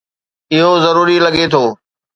[0.53, 1.63] اهو ضروري لڳي ٿو